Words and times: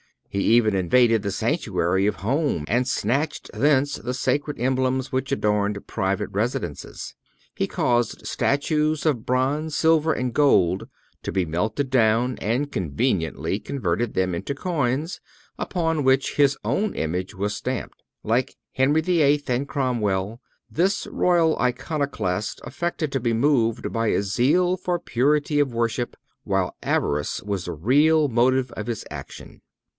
He 0.31 0.39
even 0.55 0.73
invaded 0.75 1.21
the 1.21 1.29
sanctuary 1.29 2.07
of 2.07 2.17
home, 2.23 2.63
and 2.69 2.87
snatched 2.87 3.51
thence 3.53 3.95
the 3.97 4.13
sacred 4.13 4.59
emblems 4.59 5.11
which 5.11 5.31
adorned 5.31 5.85
private 5.85 6.29
residences. 6.31 7.13
He 7.53 7.67
caused 7.67 8.25
statues 8.25 9.05
of 9.05 9.25
bronze, 9.25 9.75
silver 9.75 10.13
and 10.13 10.33
gold 10.33 10.87
to 11.21 11.31
be 11.33 11.45
melted 11.45 11.91
down 11.91 12.37
and 12.39 12.71
conveniently 12.71 13.59
converted 13.59 14.13
them 14.13 14.33
into 14.33 14.55
coins, 14.55 15.19
upon 15.59 16.03
which 16.03 16.35
his 16.35 16.57
own 16.63 16.95
image 16.95 17.35
was 17.35 17.53
stamped. 17.53 18.01
Like 18.23 18.55
Henry 18.71 19.01
VIII. 19.01 19.43
and 19.47 19.67
Cromwell, 19.67 20.41
this 20.67 21.05
royal 21.07 21.59
Iconoclast 21.59 22.59
affected 22.63 23.11
to 23.11 23.19
be 23.19 23.33
moved 23.33 23.91
by 23.91 24.07
a 24.07 24.23
zeal 24.23 24.77
for 24.77 24.97
purity 24.97 25.59
of 25.59 25.73
worship, 25.73 26.15
while 26.43 26.75
avarice 26.81 27.43
was 27.43 27.65
the 27.65 27.73
real 27.73 28.29
motive 28.29 28.71
of 28.71 28.87
his 28.87 29.05
action. 29.11 29.61